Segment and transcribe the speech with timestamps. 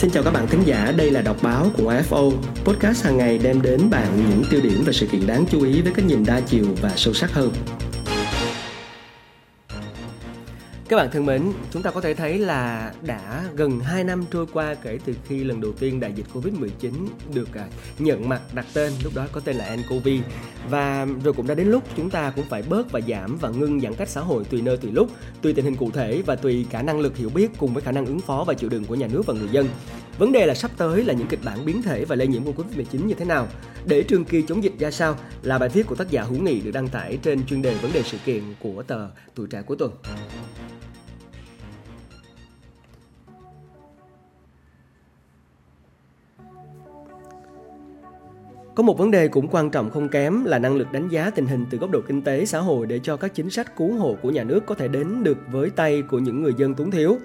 [0.00, 2.32] Xin chào các bạn thính giả, đây là đọc báo của AFO.
[2.64, 5.80] Podcast hàng ngày đem đến bạn những tiêu điểm và sự kiện đáng chú ý
[5.82, 7.52] với cái nhìn đa chiều và sâu sắc hơn.
[10.90, 14.46] Các bạn thân mến, chúng ta có thể thấy là đã gần 2 năm trôi
[14.52, 16.92] qua kể từ khi lần đầu tiên đại dịch Covid-19
[17.34, 17.68] được à,
[17.98, 20.08] nhận mặt đặt tên, lúc đó có tên là nCoV.
[20.70, 23.80] Và rồi cũng đã đến lúc chúng ta cũng phải bớt và giảm và ngưng
[23.80, 25.10] giãn cách xã hội tùy nơi tùy lúc,
[25.42, 27.92] tùy tình hình cụ thể và tùy khả năng lực hiểu biết cùng với khả
[27.92, 29.68] năng ứng phó và chịu đựng của nhà nước và người dân.
[30.18, 32.52] Vấn đề là sắp tới là những kịch bản biến thể và lây nhiễm của
[32.52, 33.48] Covid-19 như thế nào?
[33.84, 36.60] Để trường kỳ chống dịch ra sao là bài viết của tác giả Hữu Nghị
[36.60, 39.76] được đăng tải trên chuyên đề vấn đề sự kiện của tờ Tuổi trẻ cuối
[39.76, 39.90] tuần.
[48.80, 51.46] Có một vấn đề cũng quan trọng không kém là năng lực đánh giá tình
[51.46, 54.16] hình từ góc độ kinh tế xã hội để cho các chính sách cứu hộ
[54.22, 57.18] của nhà nước có thể đến được với tay của những người dân túng thiếu.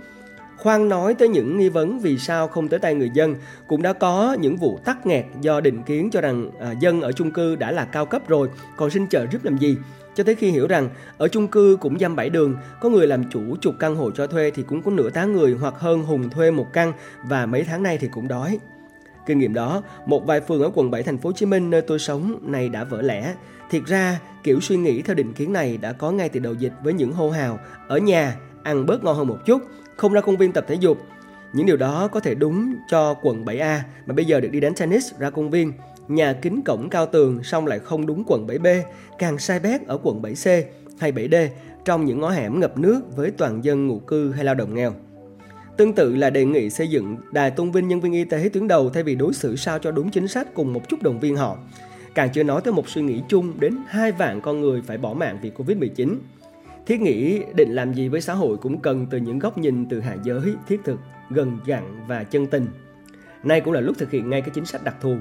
[0.57, 3.35] Khoan nói tới những nghi vấn vì sao không tới tay người dân,
[3.67, 7.11] cũng đã có những vụ tắc nghẹt do định kiến cho rằng à, dân ở
[7.11, 9.77] chung cư đã là cao cấp rồi, còn xin trợ giúp làm gì?
[10.15, 13.23] Cho tới khi hiểu rằng ở chung cư cũng dăm bảy đường, có người làm
[13.31, 16.29] chủ chục căn hộ cho thuê thì cũng có nửa tá người hoặc hơn hùng
[16.29, 16.93] thuê một căn
[17.23, 18.59] và mấy tháng nay thì cũng đói.
[19.25, 21.81] Kinh nghiệm đó, một vài phường ở quận 7 thành phố Hồ Chí Minh nơi
[21.81, 23.33] tôi sống này đã vỡ lẽ.
[23.69, 26.73] Thiệt ra, kiểu suy nghĩ theo định kiến này đã có ngay từ đầu dịch
[26.83, 29.61] với những hô hào ở nhà ăn bớt ngon hơn một chút,
[29.95, 30.97] không ra công viên tập thể dục.
[31.53, 34.73] Những điều đó có thể đúng cho quận 7A mà bây giờ được đi đánh
[34.75, 35.73] tennis ra công viên.
[36.07, 38.81] Nhà kính cổng cao tường xong lại không đúng quận 7B,
[39.19, 40.63] càng sai bét ở quận 7C
[40.99, 41.47] hay 7D
[41.85, 44.93] trong những ngõ hẻm ngập nước với toàn dân ngụ cư hay lao động nghèo.
[45.77, 48.67] Tương tự là đề nghị xây dựng đài tôn vinh nhân viên y tế tuyến
[48.67, 51.35] đầu thay vì đối xử sao cho đúng chính sách cùng một chút động viên
[51.35, 51.57] họ.
[52.15, 55.13] Càng chưa nói tới một suy nghĩ chung đến hai vạn con người phải bỏ
[55.13, 56.15] mạng vì Covid-19.
[56.85, 59.99] Thiết nghĩ định làm gì với xã hội cũng cần từ những góc nhìn từ
[59.99, 62.67] hạ giới, thiết thực, gần gặn và chân tình.
[63.43, 65.15] Nay cũng là lúc thực hiện ngay cái chính sách đặc thù.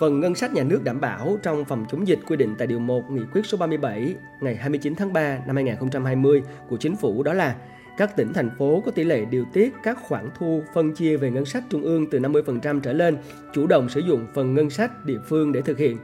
[0.00, 2.78] Phần ngân sách nhà nước đảm bảo trong phòng chống dịch quy định tại Điều
[2.78, 7.32] 1 Nghị quyết số 37 ngày 29 tháng 3 năm 2020 của Chính phủ đó
[7.32, 7.56] là
[7.96, 11.30] các tỉnh, thành phố có tỷ lệ điều tiết các khoản thu phân chia về
[11.30, 13.16] ngân sách trung ương từ 50% trở lên,
[13.52, 15.98] chủ động sử dụng phần ngân sách địa phương để thực hiện.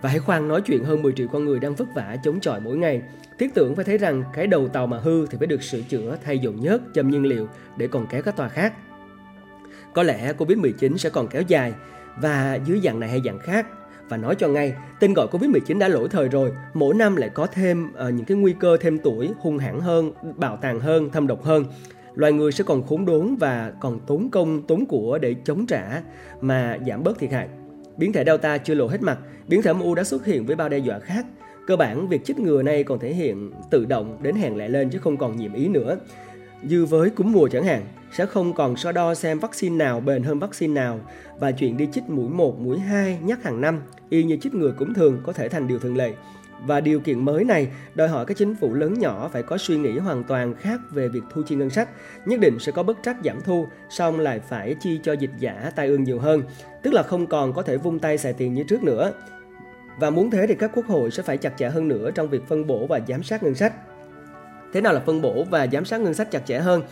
[0.00, 2.60] Và hãy khoan nói chuyện hơn 10 triệu con người đang vất vả chống chọi
[2.60, 3.02] mỗi ngày.
[3.38, 6.16] Thiết tưởng phải thấy rằng cái đầu tàu mà hư thì phải được sửa chữa
[6.24, 8.72] thay dầu nhớt, châm nhiên liệu để còn kéo các tòa khác.
[9.94, 11.74] Có lẽ Covid-19 sẽ còn kéo dài
[12.16, 13.66] và dưới dạng này hay dạng khác
[14.08, 16.52] và nói cho ngay tên gọi Covid-19 đã lỗi thời rồi.
[16.74, 20.12] Mỗi năm lại có thêm uh, những cái nguy cơ thêm tuổi hung hãn hơn
[20.36, 21.64] bạo tàn hơn thâm độc hơn.
[22.14, 26.02] Loài người sẽ còn khốn đốn và còn tốn công tốn của để chống trả
[26.40, 27.48] mà giảm bớt thiệt hại.
[27.96, 29.18] Biến thể Delta chưa lộ hết mặt.
[29.48, 31.26] Biến thể MU đã xuất hiện với bao đe dọa khác.
[31.66, 34.90] Cơ bản việc chích ngừa này còn thể hiện tự động đến hẹn lại lên
[34.90, 35.96] chứ không còn nhiệm ý nữa
[36.62, 40.22] như với cúm mùa chẳng hạn sẽ không còn so đo xem vaccine nào bền
[40.22, 41.00] hơn vaccine nào
[41.38, 44.72] và chuyện đi chích mũi 1, mũi 2 nhắc hàng năm y như chích ngừa
[44.78, 46.12] cúm thường có thể thành điều thường lệ.
[46.66, 49.76] Và điều kiện mới này đòi hỏi các chính phủ lớn nhỏ phải có suy
[49.76, 51.88] nghĩ hoàn toàn khác về việc thu chi ngân sách.
[52.26, 55.72] Nhất định sẽ có bất trắc giảm thu, xong lại phải chi cho dịch giả
[55.76, 56.42] tai ương nhiều hơn.
[56.82, 59.12] Tức là không còn có thể vung tay xài tiền như trước nữa.
[59.98, 62.46] Và muốn thế thì các quốc hội sẽ phải chặt chẽ hơn nữa trong việc
[62.48, 63.72] phân bổ và giám sát ngân sách.
[64.76, 66.82] Thế nào là phân bổ và giám sát ngân sách chặt chẽ hơn?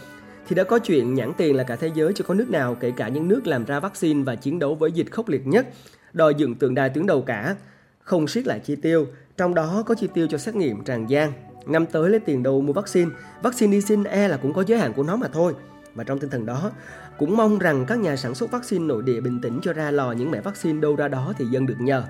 [0.49, 2.93] Thì đã có chuyện nhãn tiền là cả thế giới chưa có nước nào kể
[2.97, 5.67] cả những nước làm ra vaccine và chiến đấu với dịch khốc liệt nhất
[6.13, 7.57] đòi dựng tượng đài tuyến đầu cả,
[8.01, 9.07] không siết lại chi tiêu,
[9.37, 11.33] trong đó có chi tiêu cho xét nghiệm tràn gian.
[11.67, 13.11] Năm tới lấy tiền đâu mua vaccine,
[13.43, 15.55] vaccine đi xin e là cũng có giới hạn của nó mà thôi.
[15.95, 16.71] Và trong tinh thần đó,
[17.19, 20.13] cũng mong rằng các nhà sản xuất vaccine nội địa bình tĩnh cho ra lò
[20.13, 22.03] những mẻ vaccine đâu ra đó thì dân được nhờ.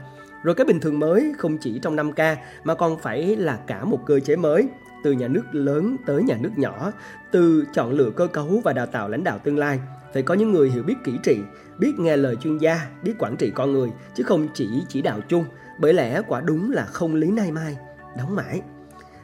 [0.42, 4.00] Rồi cái bình thường mới không chỉ trong 5K mà còn phải là cả một
[4.06, 4.68] cơ chế mới,
[5.04, 6.92] từ nhà nước lớn tới nhà nước nhỏ,
[7.30, 9.80] từ chọn lựa cơ cấu và đào tạo lãnh đạo tương lai.
[10.12, 11.38] Phải có những người hiểu biết kỹ trị,
[11.78, 15.20] biết nghe lời chuyên gia, biết quản trị con người, chứ không chỉ chỉ đạo
[15.28, 15.44] chung.
[15.80, 17.76] Bởi lẽ quả đúng là không lý nay mai,
[18.18, 18.62] đóng mãi.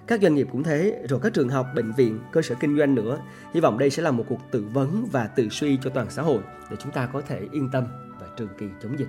[0.06, 2.94] Các doanh nghiệp cũng thế, rồi các trường học, bệnh viện, cơ sở kinh doanh
[2.94, 3.18] nữa.
[3.54, 6.22] Hy vọng đây sẽ là một cuộc tự vấn và tự suy cho toàn xã
[6.22, 7.84] hội để chúng ta có thể yên tâm
[8.20, 9.08] và trường kỳ chống dịch.